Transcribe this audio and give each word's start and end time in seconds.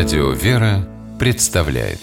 Радио 0.00 0.30
«Вера» 0.30 0.88
представляет 1.18 1.98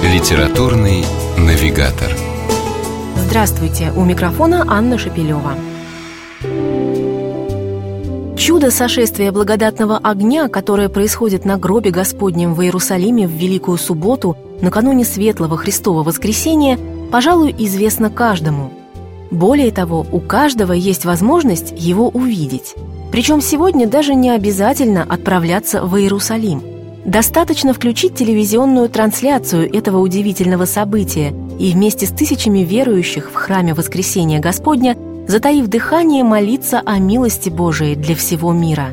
Литературный 0.00 1.04
навигатор 1.36 2.08
Здравствуйте! 3.16 3.92
У 3.96 4.04
микрофона 4.04 4.64
Анна 4.68 4.96
Шапилева. 4.96 5.56
Чудо 8.38 8.70
сошествия 8.70 9.32
благодатного 9.32 9.98
огня, 9.98 10.46
которое 10.48 10.88
происходит 10.88 11.44
на 11.44 11.58
гробе 11.58 11.90
Господнем 11.90 12.54
в 12.54 12.62
Иерусалиме 12.62 13.26
в 13.26 13.32
Великую 13.32 13.76
Субботу, 13.76 14.36
накануне 14.60 15.04
Светлого 15.04 15.56
Христова 15.56 16.04
Воскресения, 16.04 16.78
пожалуй, 17.10 17.52
известно 17.58 18.08
каждому. 18.08 18.72
Более 19.32 19.72
того, 19.72 20.06
у 20.12 20.20
каждого 20.20 20.74
есть 20.74 21.04
возможность 21.04 21.74
его 21.76 22.08
увидеть. 22.08 22.76
Причем 23.18 23.40
сегодня 23.40 23.88
даже 23.88 24.14
не 24.14 24.30
обязательно 24.30 25.02
отправляться 25.02 25.82
в 25.82 25.98
Иерусалим. 25.98 26.62
Достаточно 27.04 27.74
включить 27.74 28.14
телевизионную 28.14 28.88
трансляцию 28.88 29.74
этого 29.76 29.98
удивительного 29.98 30.66
события 30.66 31.34
и 31.58 31.72
вместе 31.72 32.06
с 32.06 32.10
тысячами 32.10 32.60
верующих 32.60 33.32
в 33.32 33.34
храме 33.34 33.74
Воскресения 33.74 34.38
Господня, 34.38 34.96
затаив 35.26 35.66
дыхание, 35.66 36.22
молиться 36.22 36.80
о 36.86 37.00
милости 37.00 37.48
Божией 37.48 37.96
для 37.96 38.14
всего 38.14 38.52
мира. 38.52 38.90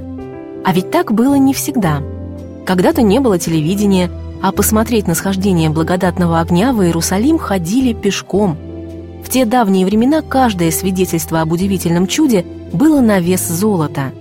А 0.66 0.74
ведь 0.74 0.90
так 0.90 1.12
было 1.12 1.36
не 1.36 1.54
всегда. 1.54 2.02
Когда-то 2.66 3.04
не 3.04 3.20
было 3.20 3.38
телевидения, 3.38 4.10
а 4.42 4.52
посмотреть 4.52 5.06
на 5.06 5.14
схождение 5.14 5.70
благодатного 5.70 6.40
огня 6.40 6.74
в 6.74 6.84
Иерусалим 6.84 7.38
ходили 7.38 7.94
пешком. 7.94 8.58
В 9.24 9.30
те 9.30 9.46
давние 9.46 9.86
времена 9.86 10.24
каждое 10.24 10.72
свидетельство 10.72 11.42
об 11.42 11.52
удивительном 11.52 12.08
чуде 12.08 12.44
было 12.74 13.02
на 13.02 13.20
вес 13.20 13.48
золота. 13.48 14.12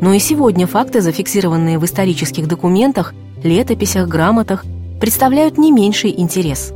Но 0.00 0.12
и 0.12 0.18
сегодня 0.18 0.66
факты, 0.66 1.00
зафиксированные 1.00 1.78
в 1.78 1.84
исторических 1.84 2.48
документах, 2.48 3.14
летописях, 3.42 4.08
грамотах, 4.08 4.64
представляют 5.00 5.58
не 5.58 5.72
меньший 5.72 6.12
интерес. 6.18 6.72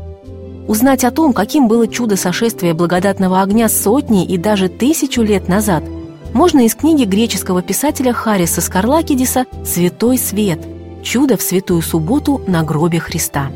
Узнать 0.69 1.05
о 1.05 1.11
том, 1.11 1.33
каким 1.33 1.69
было 1.69 1.87
чудо 1.87 2.17
сошествия 2.17 2.75
благодатного 2.75 3.42
огня 3.42 3.69
сотни 3.69 4.25
и 4.25 4.37
даже 4.37 4.69
тысячу 4.69 5.23
лет 5.23 5.48
назад, 5.48 5.84
можно 6.33 6.67
из 6.67 6.75
книги 6.75 7.05
греческого 7.05 7.62
писателя 7.62 8.12
Хариса 8.12 8.61
Скарлакидиса 8.61 9.47
«Святой 9.65 10.19
свет. 10.19 10.61
Чудо 11.03 11.37
в 11.37 11.43
святую 11.43 11.83
субботу 11.83 12.43
на 12.47 12.62
гробе 12.62 12.98
Христа». 12.98 13.50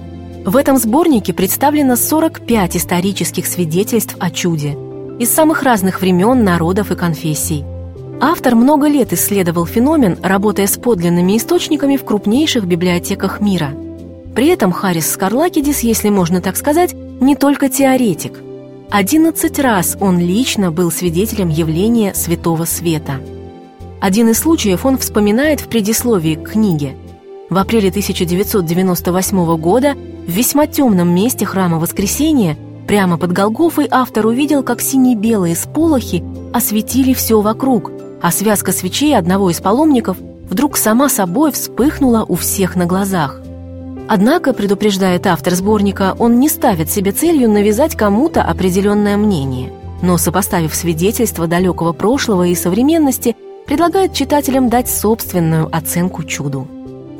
В 0.44 0.56
этом 0.56 0.78
сборнике 0.78 1.34
представлено 1.34 1.96
45 1.96 2.76
исторических 2.76 3.46
свидетельств 3.46 4.16
о 4.18 4.30
чуде 4.30 4.76
из 5.20 5.30
самых 5.30 5.62
разных 5.62 6.00
времен, 6.00 6.44
народов 6.44 6.90
и 6.90 6.96
конфессий. 6.96 7.62
Автор 8.22 8.54
много 8.54 8.88
лет 8.88 9.12
исследовал 9.12 9.66
феномен, 9.66 10.16
работая 10.22 10.66
с 10.66 10.78
подлинными 10.78 11.36
источниками 11.36 11.98
в 11.98 12.06
крупнейших 12.06 12.64
библиотеках 12.64 13.38
мира. 13.38 13.72
При 14.34 14.46
этом 14.46 14.72
Харрис 14.72 15.10
Скарлакидис, 15.10 15.80
если 15.80 16.08
можно 16.08 16.40
так 16.40 16.56
сказать, 16.56 16.94
не 17.20 17.36
только 17.36 17.68
теоретик. 17.68 18.40
11 18.90 19.58
раз 19.58 19.98
он 20.00 20.18
лично 20.18 20.72
был 20.72 20.90
свидетелем 20.90 21.50
явления 21.50 22.14
Святого 22.14 22.64
Света. 22.64 23.20
Один 24.00 24.30
из 24.30 24.38
случаев 24.38 24.86
он 24.86 24.96
вспоминает 24.96 25.60
в 25.60 25.68
предисловии 25.68 26.34
к 26.34 26.52
книге. 26.52 26.96
В 27.50 27.58
апреле 27.58 27.90
1998 27.90 29.56
года 29.58 29.94
в 30.26 30.30
весьма 30.30 30.66
темном 30.66 31.14
месте 31.14 31.44
храма 31.44 31.78
Воскресения, 31.78 32.56
прямо 32.90 33.18
под 33.18 33.30
Голгофой, 33.30 33.86
автор 33.88 34.26
увидел, 34.26 34.64
как 34.64 34.80
сине-белые 34.80 35.54
сполохи 35.54 36.24
осветили 36.52 37.12
все 37.12 37.40
вокруг, 37.40 37.92
а 38.20 38.32
связка 38.32 38.72
свечей 38.72 39.16
одного 39.16 39.48
из 39.48 39.60
паломников 39.60 40.16
вдруг 40.18 40.76
сама 40.76 41.08
собой 41.08 41.52
вспыхнула 41.52 42.24
у 42.26 42.34
всех 42.34 42.74
на 42.74 42.86
глазах. 42.86 43.40
Однако, 44.08 44.52
предупреждает 44.52 45.28
автор 45.28 45.54
сборника, 45.54 46.16
он 46.18 46.40
не 46.40 46.48
ставит 46.48 46.90
себе 46.90 47.12
целью 47.12 47.48
навязать 47.48 47.94
кому-то 47.94 48.42
определенное 48.42 49.16
мнение, 49.16 49.72
но, 50.02 50.18
сопоставив 50.18 50.74
свидетельства 50.74 51.46
далекого 51.46 51.92
прошлого 51.92 52.48
и 52.48 52.56
современности, 52.56 53.36
предлагает 53.66 54.14
читателям 54.14 54.68
дать 54.68 54.90
собственную 54.90 55.68
оценку 55.70 56.24
чуду. 56.24 56.66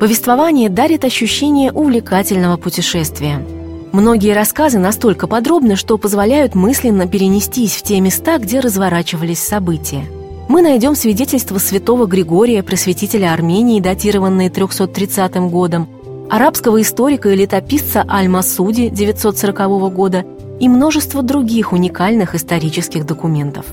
Повествование 0.01 0.69
дарит 0.69 1.05
ощущение 1.05 1.71
увлекательного 1.71 2.57
путешествия. 2.57 3.47
Многие 3.93 4.35
рассказы 4.35 4.79
настолько 4.79 5.27
подробны, 5.27 5.75
что 5.75 5.99
позволяют 5.99 6.55
мысленно 6.55 7.09
перенестись 7.09 7.75
в 7.75 7.83
те 7.83 8.01
места, 8.01 8.39
где 8.39 8.61
разворачивались 8.61 9.41
события. 9.41 10.05
Мы 10.49 10.63
найдем 10.63 10.95
свидетельства 10.95 11.59
святого 11.59 12.07
Григория, 12.07 12.63
просветителя 12.63 13.33
Армении, 13.33 13.81
датированные 13.81 14.49
330 14.49 15.37
годом, 15.51 15.89
арабского 16.31 16.81
историка 16.81 17.31
и 17.31 17.37
летописца 17.37 18.05
Аль-Масуди 18.09 18.91
940 18.91 19.93
года 19.93 20.25
и 20.61 20.69
множество 20.69 21.23
других 21.23 21.73
уникальных 21.73 22.37
исторических 22.37 23.07
документов. 23.07 23.67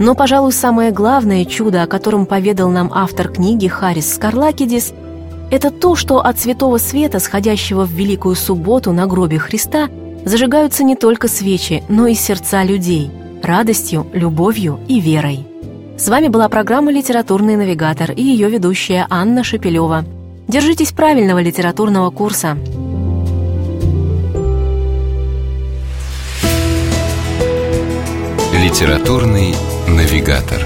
Но, 0.00 0.16
пожалуй, 0.16 0.52
самое 0.52 0.90
главное 0.90 1.44
чудо, 1.44 1.84
о 1.84 1.86
котором 1.86 2.26
поведал 2.26 2.70
нам 2.70 2.90
автор 2.92 3.28
книги 3.28 3.68
Харис 3.68 4.14
Скарлакидис, 4.14 4.92
это 5.54 5.70
то, 5.70 5.96
что 5.96 6.20
от 6.20 6.38
святого 6.38 6.78
света, 6.78 7.18
сходящего 7.18 7.84
в 7.84 7.90
Великую 7.90 8.34
Субботу 8.34 8.92
на 8.92 9.06
гробе 9.06 9.38
Христа, 9.38 9.88
зажигаются 10.24 10.84
не 10.84 10.96
только 10.96 11.28
свечи, 11.28 11.82
но 11.88 12.06
и 12.06 12.14
сердца 12.14 12.64
людей, 12.64 13.10
радостью, 13.42 14.06
любовью 14.12 14.80
и 14.88 15.00
верой. 15.00 15.46
С 15.96 16.08
вами 16.08 16.28
была 16.28 16.48
программа 16.48 16.90
«Литературный 16.90 17.56
навигатор» 17.56 18.10
и 18.10 18.22
ее 18.22 18.48
ведущая 18.50 19.06
Анна 19.08 19.44
Шепелева– 19.44 20.04
Держитесь 20.46 20.92
правильного 20.92 21.40
литературного 21.40 22.10
курса. 22.10 22.58
Литературный 28.52 29.54
навигатор. 29.88 30.60